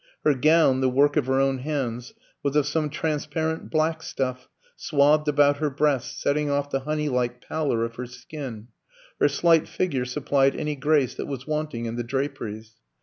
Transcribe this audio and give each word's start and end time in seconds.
Her 0.25 0.33
gown, 0.33 0.81
the 0.81 0.89
work 0.89 1.15
of 1.15 1.27
her 1.27 1.39
own 1.39 1.59
hands, 1.59 2.15
was 2.41 2.55
of 2.55 2.65
some 2.65 2.89
transparent 2.89 3.69
black 3.69 4.01
stuff, 4.01 4.49
swathed 4.75 5.27
about 5.27 5.57
her 5.57 5.69
breasts, 5.69 6.19
setting 6.19 6.49
off 6.49 6.71
the 6.71 6.79
honey 6.79 7.07
like 7.07 7.39
pallor 7.39 7.85
of 7.85 7.97
her 7.97 8.07
skin; 8.07 8.69
her 9.19 9.27
slight 9.29 9.67
figure 9.67 10.05
supplied 10.05 10.55
any 10.55 10.75
grace 10.75 11.13
that 11.13 11.27
was 11.27 11.45
wanting 11.45 11.85
in 11.85 11.97
the 11.97 12.03
draperies. 12.03 12.77